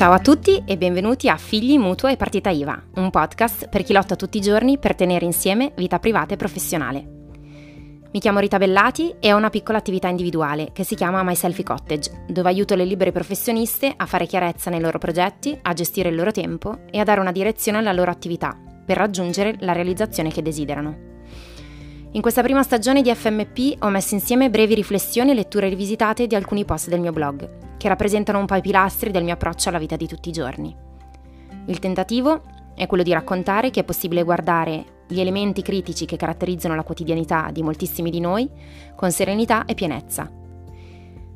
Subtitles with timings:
[0.00, 3.92] Ciao a tutti e benvenuti a Figli, Mutuo e Partita IVA, un podcast per chi
[3.92, 7.06] lotta tutti i giorni per tenere insieme vita privata e professionale.
[8.10, 11.64] Mi chiamo Rita Bellati e ho una piccola attività individuale che si chiama My Selfie
[11.64, 16.14] Cottage, dove aiuto le libere professioniste a fare chiarezza nei loro progetti, a gestire il
[16.14, 18.56] loro tempo e a dare una direzione alla loro attività
[18.86, 21.09] per raggiungere la realizzazione che desiderano.
[22.12, 26.34] In questa prima stagione di FMP ho messo insieme brevi riflessioni e letture rivisitate di
[26.34, 29.78] alcuni post del mio blog, che rappresentano un po' i pilastri del mio approccio alla
[29.78, 30.74] vita di tutti i giorni.
[31.66, 32.42] Il tentativo
[32.74, 37.50] è quello di raccontare che è possibile guardare gli elementi critici che caratterizzano la quotidianità
[37.52, 38.50] di moltissimi di noi
[38.96, 40.28] con serenità e pienezza.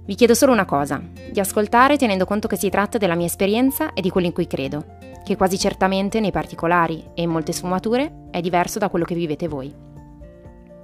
[0.07, 1.01] Vi chiedo solo una cosa,
[1.31, 4.49] di ascoltare tenendo conto che si tratta della mia esperienza e di quello in cui
[4.49, 9.15] credo, che quasi certamente nei particolari e in molte sfumature è diverso da quello che
[9.15, 9.93] vivete voi.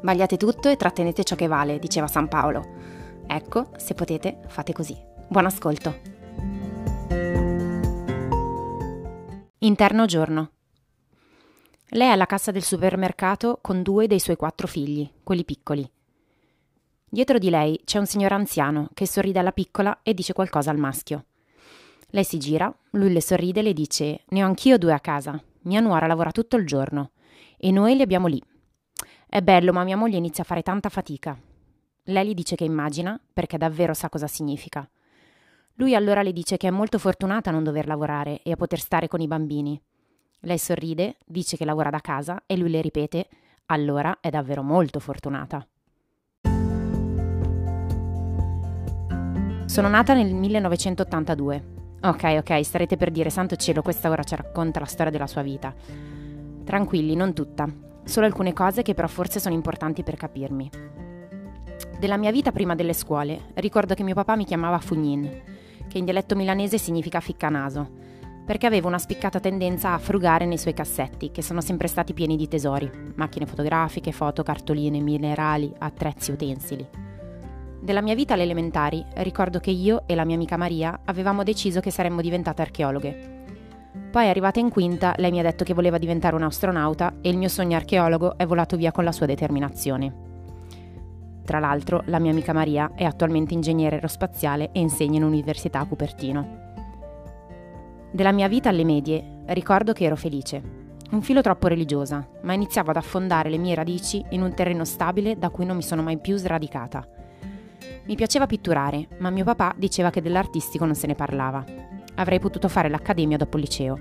[0.02, 2.64] Vagliate tutto e trattenete ciò che vale, diceva San Paolo.
[3.26, 4.96] Ecco, se potete, fate così.
[5.28, 5.94] Buon ascolto.
[9.58, 10.52] Interno giorno.
[11.90, 15.88] Lei è alla cassa del supermercato con due dei suoi quattro figli, quelli piccoli.
[17.04, 20.78] Dietro di lei c'è un signore anziano che sorride alla piccola e dice qualcosa al
[20.78, 21.26] maschio.
[22.10, 25.40] Lei si gira, lui le sorride e le dice: Ne ho anch'io due a casa.
[25.62, 27.10] Mia nuora lavora tutto il giorno
[27.58, 28.42] e noi li abbiamo lì.
[29.32, 31.38] È bello, ma mia moglie inizia a fare tanta fatica.
[32.06, 34.90] Lei gli dice che immagina, perché davvero sa cosa significa.
[35.74, 38.80] Lui allora le dice che è molto fortunata a non dover lavorare e a poter
[38.80, 39.80] stare con i bambini.
[40.40, 43.28] Lei sorride, dice che lavora da casa e lui le ripete:
[43.66, 45.64] Allora è davvero molto fortunata.
[49.66, 51.64] Sono nata nel 1982.
[52.00, 55.42] Ok, ok, starete per dire, santo cielo, questa ora ci racconta la storia della sua
[55.42, 55.72] vita.
[56.64, 57.88] Tranquilli, non tutta.
[58.04, 60.70] Solo alcune cose che però forse sono importanti per capirmi.
[61.98, 65.42] Della mia vita prima delle scuole, ricordo che mio papà mi chiamava Fugnin,
[65.86, 67.88] che in dialetto milanese significa ficcanaso,
[68.46, 72.36] perché avevo una spiccata tendenza a frugare nei suoi cassetti, che sono sempre stati pieni
[72.36, 76.88] di tesori, macchine fotografiche, foto, cartoline, minerali, attrezzi, utensili.
[77.80, 81.80] Della mia vita alle elementari ricordo che io e la mia amica Maria avevamo deciso
[81.80, 83.39] che saremmo diventate archeologhe
[83.92, 87.36] poi arrivata in quinta, lei mi ha detto che voleva diventare un astronauta e il
[87.36, 90.28] mio sogno archeologo è volato via con la sua determinazione.
[91.44, 95.86] Tra l'altro, la mia amica Maria è attualmente ingegnere aerospaziale e insegna in università a
[95.86, 96.58] Cupertino.
[98.12, 100.62] Della mia vita alle medie ricordo che ero felice,
[101.10, 105.36] un filo troppo religiosa, ma iniziavo ad affondare le mie radici in un terreno stabile
[105.36, 107.04] da cui non mi sono mai più sradicata.
[108.06, 112.68] Mi piaceva pitturare, ma mio papà diceva che dell'artistico non se ne parlava Avrei potuto
[112.68, 113.98] fare l'accademia dopo il liceo.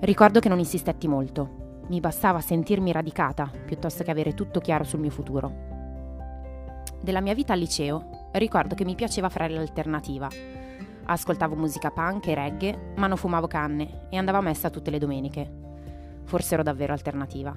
[0.00, 1.82] Ricordo che non insistetti molto.
[1.88, 5.72] Mi bastava sentirmi radicata piuttosto che avere tutto chiaro sul mio futuro.
[7.00, 10.28] Della mia vita al liceo ricordo che mi piaceva fare l'alternativa.
[11.06, 14.98] Ascoltavo musica punk e reggae, ma non fumavo canne e andavo a messa tutte le
[14.98, 15.50] domeniche.
[16.24, 17.54] Forse ero davvero alternativa.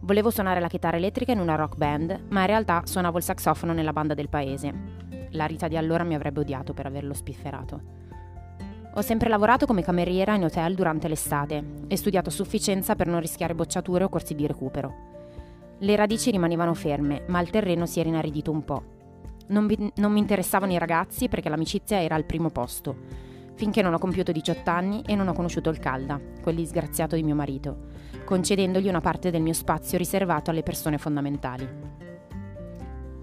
[0.00, 3.72] Volevo suonare la chitarra elettrica in una rock band, ma in realtà suonavo il saxofono
[3.72, 4.72] nella banda del paese.
[5.30, 8.02] La Rita di allora mi avrebbe odiato per averlo spifferato.
[8.96, 13.18] Ho sempre lavorato come cameriera in hotel durante l'estate e studiato a sufficienza per non
[13.18, 14.94] rischiare bocciature o corsi di recupero.
[15.78, 18.82] Le radici rimanevano ferme, ma il terreno si era inaridito un po'.
[19.48, 22.94] Non, vi, non mi interessavano i ragazzi perché l'amicizia era al primo posto,
[23.54, 27.24] finché non ho compiuto 18 anni e non ho conosciuto il Calda, quel disgraziato di
[27.24, 27.88] mio marito,
[28.24, 32.13] concedendogli una parte del mio spazio riservato alle persone fondamentali.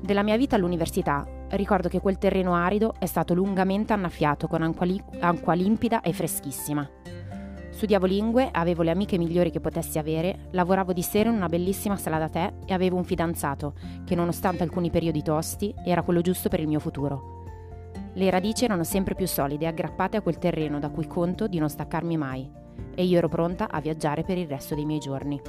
[0.01, 4.85] Della mia vita all'università ricordo che quel terreno arido è stato lungamente annaffiato con acqua,
[4.85, 6.89] li- acqua limpida e freschissima.
[7.69, 11.97] Studiavo lingue, avevo le amiche migliori che potessi avere, lavoravo di sera in una bellissima
[11.97, 13.73] sala da tè e avevo un fidanzato
[14.03, 17.43] che, nonostante alcuni periodi tosti, era quello giusto per il mio futuro.
[18.13, 21.59] Le radici erano sempre più solide e aggrappate a quel terreno da cui conto di
[21.59, 22.49] non staccarmi mai,
[22.95, 25.39] e io ero pronta a viaggiare per il resto dei miei giorni.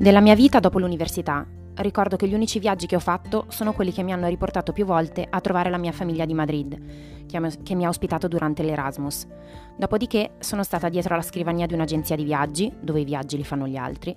[0.00, 3.92] Della mia vita dopo l'università, ricordo che gli unici viaggi che ho fatto sono quelli
[3.92, 7.84] che mi hanno riportato più volte a trovare la mia famiglia di Madrid, che mi
[7.84, 9.28] ha ospitato durante l'Erasmus.
[9.76, 13.66] Dopodiché sono stata dietro alla scrivania di un'agenzia di viaggi, dove i viaggi li fanno
[13.66, 14.16] gli altri,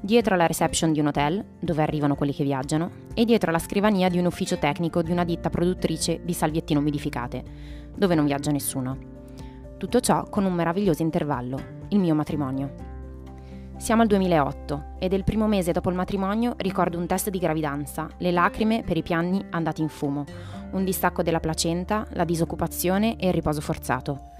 [0.00, 4.08] dietro alla reception di un hotel, dove arrivano quelli che viaggiano, e dietro alla scrivania
[4.08, 7.42] di un ufficio tecnico di una ditta produttrice di salviettine umidificate,
[7.92, 8.96] dove non viaggia nessuno.
[9.78, 11.58] Tutto ciò con un meraviglioso intervallo,
[11.88, 12.92] il mio matrimonio.
[13.76, 18.08] Siamo al 2008 ed il primo mese dopo il matrimonio ricordo un test di gravidanza,
[18.18, 20.24] le lacrime per i piani andati in fumo,
[20.70, 24.30] un distacco della placenta, la disoccupazione e il riposo forzato.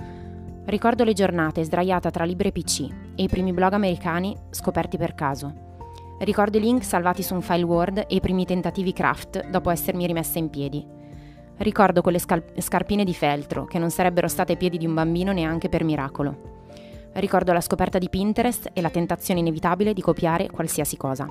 [0.64, 5.14] Ricordo le giornate sdraiata tra libri e PC e i primi blog americani scoperti per
[5.14, 5.52] caso.
[6.20, 10.06] Ricordo i link salvati su un file Word e i primi tentativi craft dopo essermi
[10.06, 10.86] rimessa in piedi.
[11.58, 15.32] Ricordo quelle scal- scarpine di feltro che non sarebbero state ai piedi di un bambino
[15.32, 16.53] neanche per miracolo.
[17.14, 21.26] Ricordo la scoperta di Pinterest e la tentazione inevitabile di copiare qualsiasi cosa.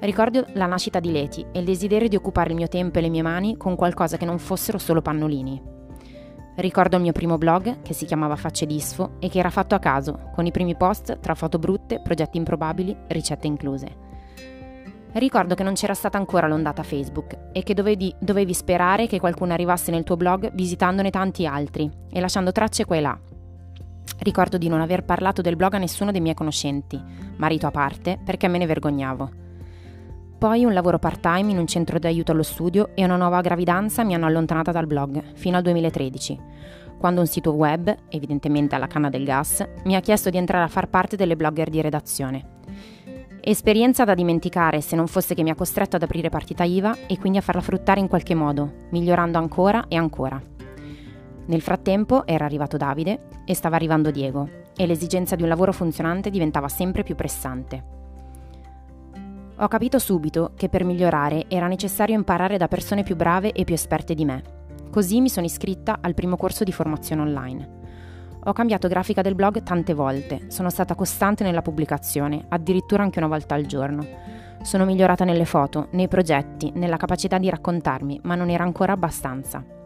[0.00, 3.08] Ricordo la nascita di Leti e il desiderio di occupare il mio tempo e le
[3.08, 5.60] mie mani con qualcosa che non fossero solo pannolini.
[6.56, 9.78] Ricordo il mio primo blog, che si chiamava Facce Disfo e che era fatto a
[9.78, 14.06] caso, con i primi post tra foto brutte, progetti improbabili, ricette incluse.
[15.12, 19.52] Ricordo che non c'era stata ancora l'ondata Facebook e che dovevi, dovevi sperare che qualcuno
[19.52, 23.18] arrivasse nel tuo blog visitandone tanti altri e lasciando tracce qua e là,
[24.18, 27.00] Ricordo di non aver parlato del blog a nessuno dei miei conoscenti,
[27.36, 29.30] marito a parte, perché me ne vergognavo.
[30.38, 34.04] Poi un lavoro part-time in un centro di aiuto allo studio e una nuova gravidanza
[34.04, 36.40] mi hanno allontanata dal blog, fino al 2013,
[36.98, 40.68] quando un sito web, evidentemente alla canna del gas, mi ha chiesto di entrare a
[40.68, 42.56] far parte delle blogger di redazione.
[43.40, 47.18] Esperienza da dimenticare se non fosse che mi ha costretto ad aprire partita IVA e
[47.18, 50.57] quindi a farla fruttare in qualche modo, migliorando ancora e ancora.
[51.48, 56.28] Nel frattempo era arrivato Davide e stava arrivando Diego e l'esigenza di un lavoro funzionante
[56.28, 57.96] diventava sempre più pressante.
[59.56, 63.74] Ho capito subito che per migliorare era necessario imparare da persone più brave e più
[63.74, 64.42] esperte di me.
[64.90, 67.76] Così mi sono iscritta al primo corso di formazione online.
[68.44, 73.26] Ho cambiato grafica del blog tante volte, sono stata costante nella pubblicazione, addirittura anche una
[73.26, 74.06] volta al giorno.
[74.60, 79.76] Sono migliorata nelle foto, nei progetti, nella capacità di raccontarmi, ma non era ancora abbastanza.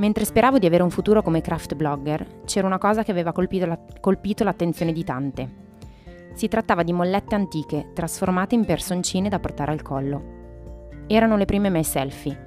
[0.00, 3.66] Mentre speravo di avere un futuro come craft blogger, c'era una cosa che aveva colpito,
[3.66, 5.50] la, colpito l'attenzione di tante.
[6.32, 11.02] Si trattava di mollette antiche, trasformate in personcine da portare al collo.
[11.06, 12.44] Erano le prime miei selfie,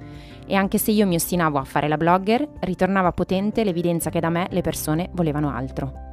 [0.48, 4.30] e anche se io mi ostinavo a fare la blogger, ritornava potente l'evidenza che da
[4.30, 6.03] me le persone volevano altro.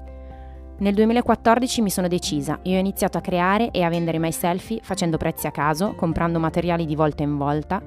[0.82, 4.32] Nel 2014 mi sono decisa e ho iniziato a creare e a vendere i miei
[4.32, 7.82] selfie facendo prezzi a caso, comprando materiali di volta in volta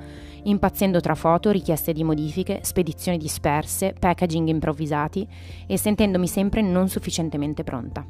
[0.45, 5.27] impazzendo tra foto, richieste di modifiche, spedizioni disperse, packaging improvvisati
[5.67, 8.07] e sentendomi sempre non sufficientemente pronta.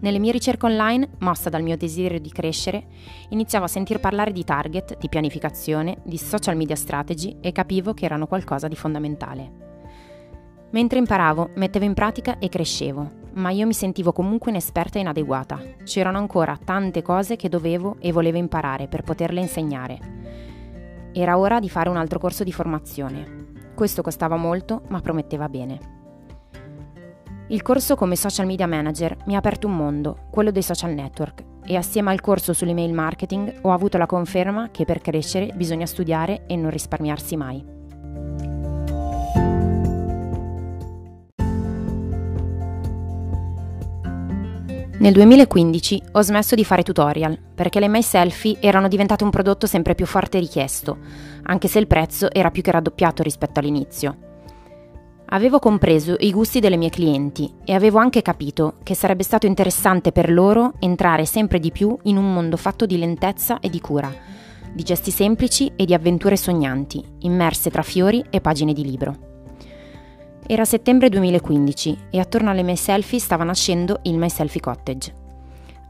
[0.00, 2.86] Nelle mie ricerche online, mossa dal mio desiderio di crescere,
[3.30, 8.04] iniziavo a sentir parlare di target, di pianificazione, di social media strategy e capivo che
[8.04, 9.50] erano qualcosa di fondamentale.
[10.70, 15.60] Mentre imparavo, mettevo in pratica e crescevo, ma io mi sentivo comunque inesperta e inadeguata.
[15.84, 19.98] C'erano ancora tante cose che dovevo e volevo imparare per poterle insegnare.
[21.12, 23.52] Era ora di fare un altro corso di formazione.
[23.74, 25.78] Questo costava molto, ma prometteva bene.
[27.48, 31.44] Il corso come social media manager mi ha aperto un mondo, quello dei social network,
[31.66, 36.44] e assieme al corso sull'email marketing ho avuto la conferma che per crescere bisogna studiare
[36.46, 37.73] e non risparmiarsi mai.
[45.04, 49.66] Nel 2015 ho smesso di fare tutorial perché le my selfie erano diventate un prodotto
[49.66, 50.96] sempre più forte e richiesto,
[51.42, 54.16] anche se il prezzo era più che raddoppiato rispetto all'inizio.
[55.26, 60.10] Avevo compreso i gusti delle mie clienti e avevo anche capito che sarebbe stato interessante
[60.10, 64.10] per loro entrare sempre di più in un mondo fatto di lentezza e di cura,
[64.72, 69.33] di gesti semplici e di avventure sognanti, immerse tra fiori e pagine di libro.
[70.46, 75.14] Era settembre 2015 e attorno alle mie selfie stava nascendo il My Selfie Cottage.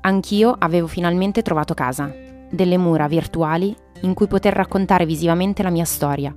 [0.03, 2.15] Anch'io avevo finalmente trovato casa,
[2.49, 6.33] delle mura virtuali in cui poter raccontare visivamente la mia storia,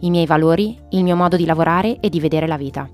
[0.00, 2.86] i miei valori, il mio modo di lavorare e di vedere la vita.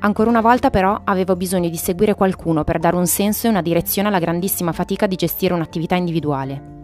[0.00, 3.62] Ancora una volta però avevo bisogno di seguire qualcuno per dare un senso e una
[3.62, 6.74] direzione alla grandissima fatica di gestire un'attività individuale.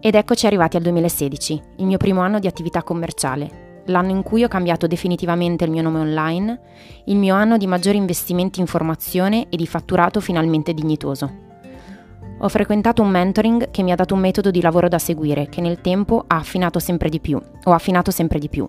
[0.00, 4.44] Ed eccoci arrivati al 2016, il mio primo anno di attività commerciale, l'anno in cui
[4.44, 6.60] ho cambiato definitivamente il mio nome online,
[7.04, 11.44] il mio anno di maggiori investimenti in formazione e di fatturato finalmente dignitoso.
[12.38, 15.62] Ho frequentato un mentoring che mi ha dato un metodo di lavoro da seguire che
[15.62, 18.68] nel tempo ha affinato sempre di più, ho affinato sempre di più.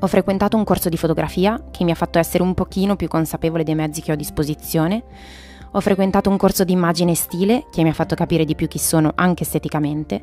[0.00, 3.64] Ho frequentato un corso di fotografia che mi ha fatto essere un pochino più consapevole
[3.64, 5.02] dei mezzi che ho a disposizione.
[5.72, 8.68] Ho frequentato un corso di immagine e stile che mi ha fatto capire di più
[8.68, 10.22] chi sono anche esteticamente.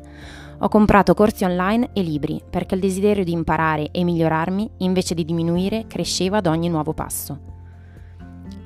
[0.58, 5.24] Ho comprato corsi online e libri perché il desiderio di imparare e migliorarmi, invece di
[5.24, 7.54] diminuire, cresceva ad ogni nuovo passo.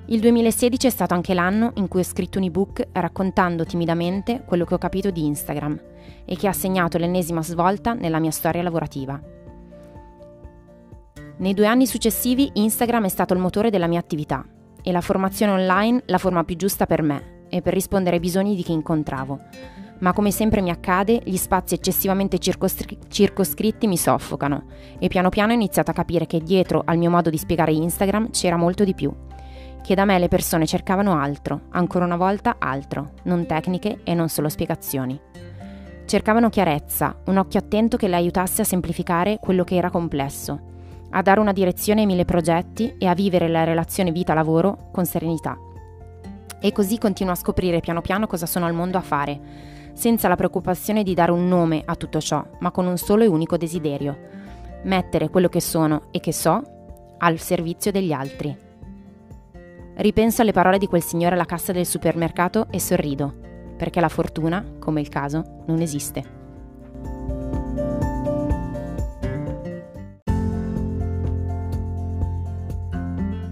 [0.06, 4.64] Il 2016 è stato anche l'anno in cui ho scritto un ebook raccontando timidamente quello
[4.64, 5.80] che ho capito di Instagram
[6.24, 9.20] e che ha segnato l'ennesima svolta nella mia storia lavorativa.
[11.36, 14.44] Nei due anni successivi Instagram è stato il motore della mia attività
[14.82, 18.54] e la formazione online la forma più giusta per me e per rispondere ai bisogni
[18.54, 19.40] di chi incontravo
[20.00, 24.64] ma come sempre mi accade, gli spazi eccessivamente circoscri- circoscritti mi soffocano
[24.98, 28.30] e piano piano ho iniziato a capire che dietro al mio modo di spiegare Instagram
[28.30, 29.12] c'era molto di più.
[29.82, 34.28] che da me le persone cercavano altro, ancora una volta altro, non tecniche e non
[34.28, 35.18] solo spiegazioni.
[36.04, 40.79] Cercavano chiarezza, un occhio attento che le aiutasse a semplificare quello che era complesso,
[41.10, 45.58] a dare una direzione ai mille progetti e a vivere la relazione vita-lavoro con serenità.
[46.60, 49.40] E così continuo a scoprire piano piano cosa sono al mondo a fare,
[49.92, 53.26] senza la preoccupazione di dare un nome a tutto ciò, ma con un solo e
[53.26, 54.16] unico desiderio,
[54.84, 56.62] mettere quello che sono e che so
[57.18, 58.56] al servizio degli altri.
[59.96, 63.34] Ripenso alle parole di quel signore alla cassa del supermercato e sorrido,
[63.76, 66.39] perché la fortuna, come il caso, non esiste.